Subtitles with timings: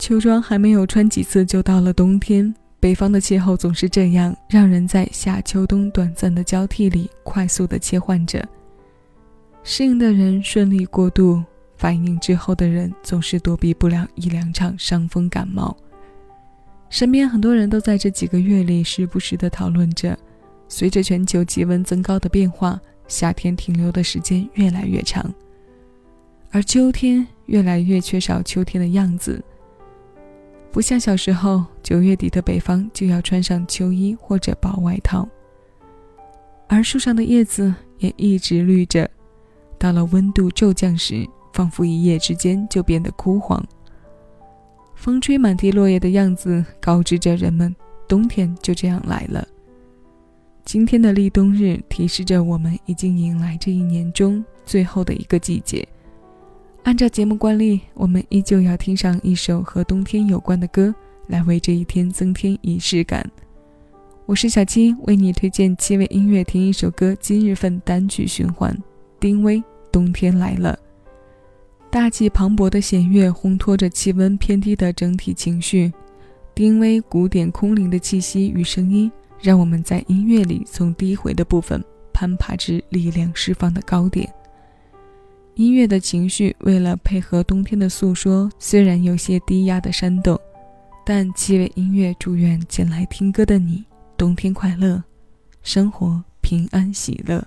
[0.00, 2.52] 秋装还没有穿几次，就到了冬天。
[2.80, 8.42] 北方的气候总是这样，让人在夏秋冬短暂的交替里快速的切换着。
[9.62, 11.44] 适应的人顺利过渡，
[11.76, 15.76] 反应之后的人总是躲避不了一两场伤风感冒。
[16.88, 20.18] 身边很多人都在这几个月里时不时的讨论着，
[20.66, 25.30] 随着全球气温增高的变化，夏天停留的时间越来越长，
[26.50, 29.44] 而秋天越来越缺少秋天的样子。
[30.72, 35.28] 不像小时候，九月底的北方就要穿上秋衣或者薄外套，
[36.68, 39.10] 而树上的叶子也一直绿着，
[39.78, 43.62] 到了温度骤降时，仿佛一夜之间就变得枯黄。
[44.94, 47.74] 风吹满地落叶的样子，告知着人们，
[48.06, 49.44] 冬天就这样来了。
[50.64, 55.86] 今天的立冬日，提示着我们已经迎来这一年中最后的一个季节。
[56.82, 60.92] 按照节目惯例，我们依旧要听上一首和冬天有关的歌，
[61.26, 63.24] 来为这一天增添仪式感。
[64.24, 68.76] 我是小七，为你推荐七位音乐听一首歌今日份单曲循环。
[69.20, 69.58] 丁薇
[69.92, 70.76] 《冬天来了》，
[71.90, 75.92] 大气磅礴的弦乐烘托着气温偏低的整体情绪。
[76.54, 84.32] 丁薇古典空灵的气息与声音，让我们在音乐里从低回的部分攀爬至力量释放的高点。
[85.60, 90.40] 音乐的情绪为了配合冬天的诉说，虽然有些低压的煽动，
[91.04, 93.84] 但七位音乐祝愿前来听歌的你
[94.16, 95.04] 冬天快乐，
[95.62, 97.46] 生活平安喜乐。